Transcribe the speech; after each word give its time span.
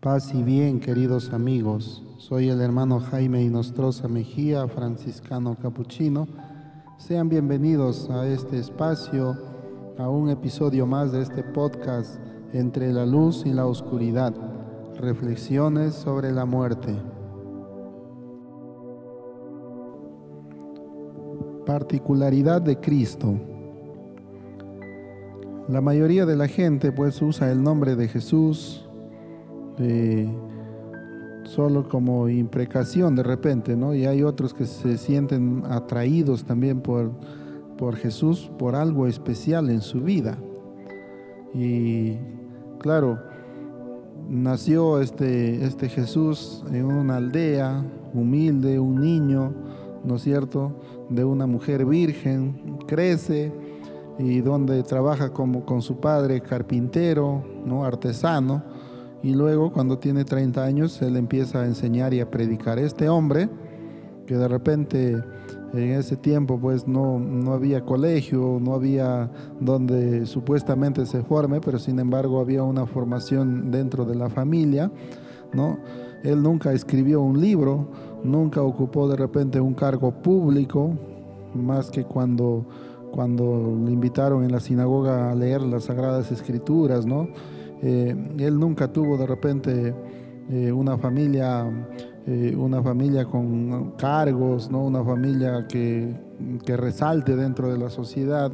Paz 0.00 0.32
y 0.34 0.42
bien, 0.42 0.80
queridos 0.80 1.30
amigos. 1.34 2.02
Soy 2.16 2.48
el 2.48 2.62
hermano 2.62 3.00
Jaime 3.00 3.42
Inostroza 3.42 4.08
Mejía, 4.08 4.66
franciscano 4.66 5.58
capuchino. 5.60 6.26
Sean 6.96 7.28
bienvenidos 7.28 8.08
a 8.08 8.26
este 8.26 8.58
espacio, 8.58 9.36
a 9.98 10.08
un 10.08 10.30
episodio 10.30 10.86
más 10.86 11.12
de 11.12 11.20
este 11.20 11.42
podcast 11.42 12.18
Entre 12.54 12.94
la 12.94 13.04
luz 13.04 13.42
y 13.44 13.52
la 13.52 13.66
oscuridad, 13.66 14.32
reflexiones 14.98 15.96
sobre 15.96 16.32
la 16.32 16.46
muerte. 16.46 16.96
Particularidad 21.66 22.62
de 22.62 22.80
Cristo. 22.80 23.38
La 25.68 25.82
mayoría 25.82 26.24
de 26.24 26.36
la 26.36 26.48
gente 26.48 26.90
pues 26.90 27.20
usa 27.20 27.52
el 27.52 27.62
nombre 27.62 27.96
de 27.96 28.08
Jesús, 28.08 28.89
solo 31.44 31.88
como 31.88 32.28
imprecación 32.28 33.16
de 33.16 33.22
repente, 33.22 33.76
¿no? 33.76 33.94
Y 33.94 34.06
hay 34.06 34.22
otros 34.22 34.54
que 34.54 34.66
se 34.66 34.98
sienten 34.98 35.64
atraídos 35.68 36.44
también 36.44 36.80
por, 36.80 37.10
por 37.76 37.96
Jesús, 37.96 38.50
por 38.58 38.76
algo 38.76 39.06
especial 39.06 39.70
en 39.70 39.80
su 39.80 40.00
vida. 40.00 40.38
Y 41.52 42.16
claro, 42.78 43.18
nació 44.28 45.00
este, 45.00 45.64
este 45.64 45.88
Jesús 45.88 46.64
en 46.70 46.84
una 46.84 47.16
aldea 47.16 47.84
humilde, 48.14 48.78
un 48.78 49.00
niño, 49.00 49.52
¿no 50.04 50.16
es 50.16 50.22
cierto?, 50.22 50.72
de 51.08 51.24
una 51.24 51.46
mujer 51.46 51.84
virgen, 51.84 52.78
crece 52.86 53.52
y 54.18 54.40
donde 54.40 54.82
trabaja 54.84 55.32
como 55.32 55.64
con 55.64 55.82
su 55.82 55.98
padre 55.98 56.40
carpintero, 56.40 57.42
¿no? 57.66 57.84
artesano, 57.84 58.62
y 59.22 59.34
luego 59.34 59.72
cuando 59.72 59.98
tiene 59.98 60.24
30 60.24 60.64
años 60.64 61.00
él 61.02 61.16
empieza 61.16 61.62
a 61.62 61.66
enseñar 61.66 62.14
y 62.14 62.20
a 62.20 62.30
predicar. 62.30 62.78
Este 62.78 63.08
hombre, 63.08 63.48
que 64.26 64.36
de 64.36 64.48
repente 64.48 65.22
en 65.72 65.92
ese 65.92 66.16
tiempo 66.16 66.58
pues 66.58 66.88
no, 66.88 67.18
no 67.18 67.52
había 67.52 67.84
colegio, 67.84 68.58
no 68.60 68.74
había 68.74 69.30
donde 69.60 70.26
supuestamente 70.26 71.06
se 71.06 71.22
forme, 71.22 71.60
pero 71.60 71.78
sin 71.78 71.98
embargo 71.98 72.40
había 72.40 72.62
una 72.62 72.86
formación 72.86 73.70
dentro 73.70 74.04
de 74.04 74.14
la 74.14 74.28
familia, 74.30 74.90
¿no? 75.52 75.78
Él 76.22 76.42
nunca 76.42 76.72
escribió 76.72 77.20
un 77.22 77.40
libro, 77.40 77.88
nunca 78.22 78.62
ocupó 78.62 79.08
de 79.08 79.16
repente 79.16 79.60
un 79.60 79.74
cargo 79.74 80.10
público, 80.10 80.92
más 81.54 81.90
que 81.90 82.04
cuando, 82.04 82.66
cuando 83.10 83.76
le 83.84 83.92
invitaron 83.92 84.44
en 84.44 84.52
la 84.52 84.60
sinagoga 84.60 85.30
a 85.30 85.34
leer 85.34 85.62
las 85.62 85.84
Sagradas 85.84 86.30
Escrituras, 86.30 87.06
¿no? 87.06 87.28
Eh, 87.82 88.14
él 88.38 88.58
nunca 88.58 88.92
tuvo 88.92 89.16
de 89.16 89.26
repente 89.26 89.94
eh, 90.50 90.72
una 90.72 90.98
familia, 90.98 91.66
eh, 92.26 92.54
una 92.56 92.82
familia 92.82 93.24
con 93.24 93.92
cargos, 93.92 94.70
¿no? 94.70 94.84
una 94.84 95.04
familia 95.04 95.66
que, 95.68 96.14
que 96.64 96.76
resalte 96.76 97.36
dentro 97.36 97.72
de 97.72 97.78
la 97.78 97.90
sociedad. 97.90 98.52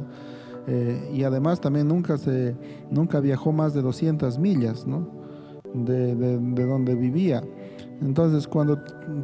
y 1.13 1.23
además 1.23 1.61
también 1.61 1.87
nunca, 1.87 2.17
se, 2.17 2.53
nunca 2.91 3.21
viajó 3.21 3.53
más 3.53 3.73
de 3.73 3.81
200 3.81 4.37
millas 4.37 4.85
¿no? 4.85 5.07
de, 5.73 6.13
de, 6.13 6.37
de 6.39 6.65
donde 6.65 6.93
vivía. 6.93 7.41
Entonces, 8.01 8.47
cuando 8.47 8.77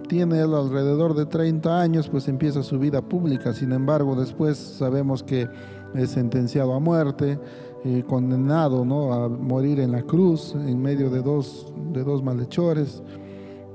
tiene 0.08 0.40
alrededor 0.42 1.14
de 1.16 1.26
30 1.26 1.80
años, 1.80 2.10
pues 2.10 2.28
empieza 2.28 2.64
su 2.64 2.80
vida 2.80 3.02
pública. 3.02 3.54
Sin 3.54 3.72
embargo, 3.72 4.16
después 4.16 4.58
sabemos 4.58 5.22
que 5.22 5.48
es 5.94 6.10
sentenciado 6.10 6.74
a 6.74 6.80
muerte, 6.80 7.40
eh, 7.86 8.04
condenado 8.08 8.86
¿no? 8.86 9.14
a 9.14 9.28
morir 9.28 9.80
en 9.80 9.92
la 9.92 10.04
cruz 10.04 10.56
en 10.56 10.82
medio 10.82 11.10
de 11.10 11.22
dos, 11.22 11.74
de 11.92 12.04
dos 12.04 12.24
malhechores. 12.24 13.04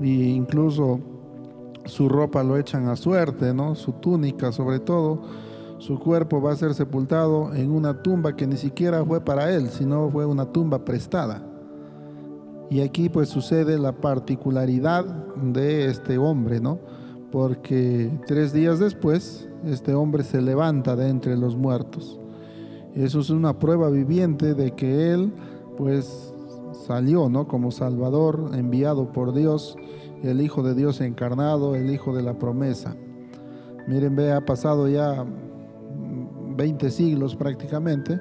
E 0.01 0.07
incluso 0.07 1.01
su 1.85 2.09
ropa 2.09 2.43
lo 2.43 2.57
echan 2.57 2.89
a 2.89 2.97
suerte, 2.97 3.53
¿no? 3.53 3.75
su 3.75 3.93
túnica 3.93 4.53
sobre 4.53 4.79
todo. 4.79 5.21
Su 5.79 5.99
cuerpo 5.99 6.43
va 6.43 6.53
a 6.53 6.57
ser 6.57 6.75
sepultado 6.75 7.55
en 7.55 7.71
una 7.71 8.03
tumba 8.03 8.35
que 8.35 8.47
ni 8.47 8.57
siquiera 8.57 9.05
fue 9.05 9.21
para 9.21 9.53
él, 9.53 9.69
sino 9.69 10.11
fue 10.11 10.27
una 10.27 10.47
tumba 10.47 10.85
prestada. 10.85 11.43
Y 12.71 12.81
aquí 12.81 13.09
pues 13.09 13.29
sucede 13.29 13.79
la 13.79 13.93
particularidad 13.93 15.05
de 15.05 15.87
este 15.87 16.19
hombre, 16.19 16.61
¿no? 16.61 16.79
Porque 17.31 18.11
tres 18.27 18.53
días 18.53 18.79
después 18.79 19.49
este 19.65 19.95
hombre 19.95 20.25
se 20.25 20.41
levanta 20.43 20.97
de 20.97 21.09
entre 21.09 21.37
los 21.37 21.57
muertos. 21.57 22.19
Eso 22.99 23.21
es 23.21 23.31
una 23.31 23.59
prueba 23.59 23.91
viviente 23.91 24.55
de 24.55 24.73
que 24.73 25.13
él 25.13 25.33
pues 25.77 26.35
salió, 26.87 27.29
¿no? 27.29 27.47
Como 27.47 27.71
Salvador 27.71 28.51
enviado 28.55 29.13
por 29.13 29.33
Dios, 29.33 29.77
el 30.23 30.41
Hijo 30.41 30.63
de 30.63 30.75
Dios 30.75 31.01
encarnado, 31.01 31.75
el 31.75 31.91
Hijo 31.91 32.15
de 32.15 32.23
la 32.23 32.39
promesa. 32.39 32.97
Miren, 33.87 34.17
ve, 34.17 34.33
ha 34.33 34.45
pasado 34.45 34.89
ya 34.89 35.25
20 36.57 36.91
siglos 36.91 37.37
prácticamente 37.37 38.19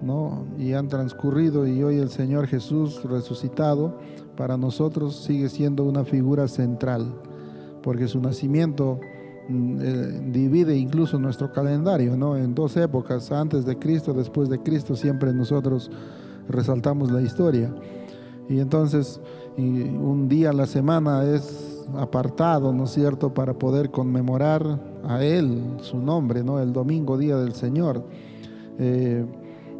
¿no? 0.00 0.46
Y 0.58 0.72
han 0.72 0.88
transcurrido 0.88 1.66
y 1.66 1.82
hoy 1.82 1.98
el 1.98 2.10
Señor 2.10 2.46
Jesús 2.46 3.02
resucitado 3.04 3.98
para 4.36 4.56
nosotros 4.56 5.16
sigue 5.16 5.48
siendo 5.48 5.84
una 5.84 6.04
figura 6.04 6.48
central, 6.48 7.14
porque 7.82 8.06
su 8.08 8.20
nacimiento 8.20 9.00
eh, 9.50 10.20
divide 10.30 10.76
incluso 10.76 11.18
nuestro 11.18 11.50
calendario, 11.52 12.16
¿no? 12.16 12.36
En 12.36 12.54
dos 12.54 12.76
épocas, 12.76 13.32
antes 13.32 13.64
de 13.64 13.78
Cristo, 13.78 14.12
después 14.12 14.48
de 14.48 14.62
Cristo, 14.62 14.94
siempre 14.94 15.32
nosotros 15.32 15.90
resaltamos 16.48 17.10
la 17.10 17.22
historia. 17.22 17.74
Y 18.48 18.60
entonces, 18.60 19.20
un 19.56 20.28
día 20.28 20.50
a 20.50 20.52
la 20.52 20.66
semana 20.66 21.24
es 21.24 21.86
apartado, 21.96 22.72
¿no 22.72 22.84
es 22.84 22.90
cierto?, 22.90 23.32
para 23.32 23.54
poder 23.54 23.90
conmemorar 23.90 24.80
a 25.04 25.24
Él, 25.24 25.76
su 25.80 25.98
nombre, 25.98 26.44
¿no? 26.44 26.60
El 26.60 26.72
domingo, 26.72 27.16
día 27.16 27.36
del 27.36 27.54
Señor. 27.54 28.04
Eh, 28.78 29.24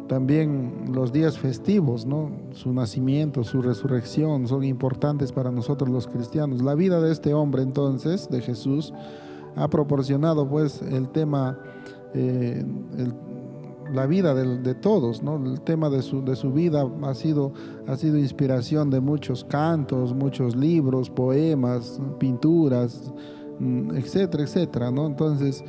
también 0.07 0.91
los 0.91 1.13
días 1.13 1.37
festivos, 1.37 2.07
¿no? 2.07 2.31
Su 2.53 2.73
nacimiento, 2.73 3.43
su 3.43 3.61
resurrección 3.61 4.47
son 4.47 4.63
importantes 4.63 5.31
para 5.31 5.51
nosotros 5.51 5.89
los 5.89 6.07
cristianos. 6.07 6.63
La 6.63 6.73
vida 6.73 6.99
de 6.99 7.11
este 7.11 7.35
hombre 7.35 7.61
entonces, 7.61 8.29
de 8.29 8.41
Jesús, 8.41 8.91
ha 9.55 9.67
proporcionado 9.69 10.47
pues 10.47 10.81
el 10.81 11.09
tema, 11.09 11.59
eh, 12.13 12.65
la 13.93 14.05
vida 14.05 14.33
de, 14.33 14.75
todos, 14.75 15.23
¿no? 15.23 15.37
El 15.37 15.61
tema 15.61 15.89
de 15.89 16.01
su, 16.01 16.23
de 16.23 16.35
su 16.35 16.51
vida 16.51 16.87
ha 17.03 17.13
sido, 17.13 17.53
ha 17.87 17.95
sido 17.95 18.17
inspiración 18.17 18.89
de 18.89 18.99
muchos 18.99 19.43
cantos, 19.43 20.13
muchos 20.13 20.55
libros, 20.55 21.09
poemas, 21.09 21.99
pinturas, 22.19 23.11
mm, 23.59 23.95
etcétera, 23.95 24.43
etcétera, 24.43 24.91
¿no? 24.91 25.07
Entonces, 25.07 25.63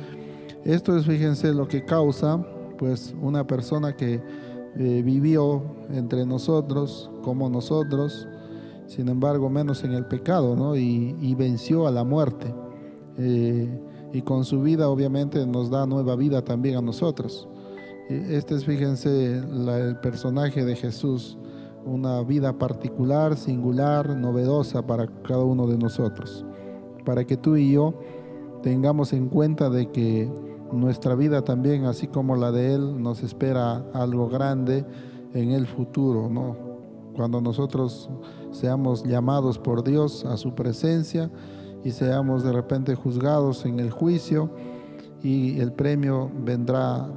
esto 0.63 0.95
es, 0.95 1.05
fíjense, 1.05 1.53
lo 1.53 1.67
que 1.67 1.83
causa 1.83 2.45
pues 2.81 3.13
una 3.21 3.45
persona 3.45 3.95
que 3.95 4.15
eh, 4.75 5.01
vivió 5.05 5.61
entre 5.91 6.25
nosotros, 6.25 7.11
como 7.21 7.47
nosotros, 7.47 8.27
sin 8.87 9.07
embargo 9.07 9.51
menos 9.51 9.83
en 9.83 9.93
el 9.93 10.07
pecado, 10.07 10.55
¿no? 10.55 10.75
y, 10.75 11.35
venció 11.35 11.85
a 11.85 11.91
la 11.91 12.03
muerte. 12.03 12.51
Eh, 13.17 13.79
y 14.13 14.21
con 14.21 14.43
su 14.45 14.61
vida 14.61 14.89
obviamente 14.89 15.45
nos 15.45 15.69
da 15.69 15.85
nueva 15.85 16.15
vida 16.15 16.43
también 16.43 16.77
a 16.77 16.81
nosotros. 16.81 17.47
Este 18.09 18.55
es, 18.55 18.65
fíjense, 18.65 19.37
el 19.37 19.97
personaje 20.01 20.65
de 20.65 20.75
Jesús, 20.75 21.37
una 21.85 22.21
vida 22.23 22.57
particular, 22.57 23.37
singular, 23.37 24.17
novedosa 24.17 24.85
para 24.85 25.07
cada 25.23 25.45
uno 25.45 25.65
de 25.65 25.77
nosotros, 25.77 26.45
para 27.05 27.25
que 27.25 27.37
tú 27.37 27.55
y 27.55 27.71
yo 27.71 27.93
tengamos 28.63 29.13
en 29.13 29.29
cuenta 29.29 29.69
de 29.69 29.89
que 29.91 30.29
nuestra 30.73 31.15
vida 31.15 31.43
también, 31.43 31.85
así 31.85 32.07
como 32.07 32.35
la 32.35 32.51
de 32.51 32.73
Él, 32.75 33.01
nos 33.01 33.23
espera 33.23 33.85
algo 33.93 34.27
grande 34.27 34.85
en 35.33 35.51
el 35.51 35.65
futuro, 35.65 36.29
¿no? 36.29 36.57
Cuando 37.15 37.39
nosotros 37.41 38.09
seamos 38.51 39.03
llamados 39.03 39.57
por 39.57 39.83
Dios 39.83 40.25
a 40.25 40.37
su 40.37 40.53
presencia 40.53 41.29
y 41.83 41.91
seamos 41.91 42.43
de 42.43 42.51
repente 42.51 42.95
juzgados 42.95 43.65
en 43.65 43.79
el 43.79 43.91
juicio 43.91 44.49
y 45.23 45.59
el 45.59 45.71
premio 45.71 46.31
vendrá 46.43 47.07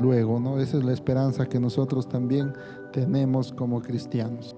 luego, 0.00 0.40
¿no? 0.40 0.58
Esa 0.58 0.78
es 0.78 0.84
la 0.84 0.92
esperanza 0.92 1.46
que 1.46 1.60
nosotros 1.60 2.08
también 2.08 2.52
tenemos 2.92 3.52
como 3.52 3.82
cristianos. 3.82 4.56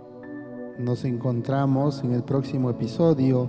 Nos 0.78 1.04
encontramos 1.04 2.02
en 2.02 2.12
el 2.12 2.22
próximo 2.24 2.70
episodio 2.70 3.48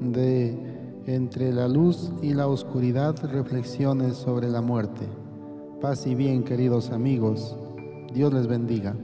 de 0.00 0.74
entre 1.06 1.52
la 1.52 1.68
luz 1.68 2.12
y 2.22 2.34
la 2.34 2.46
oscuridad, 2.46 3.14
reflexiones 3.30 4.16
sobre 4.16 4.48
la 4.48 4.60
muerte. 4.60 5.06
Paz 5.80 6.06
y 6.06 6.14
bien, 6.14 6.44
queridos 6.44 6.90
amigos. 6.90 7.56
Dios 8.12 8.32
les 8.32 8.46
bendiga. 8.46 8.94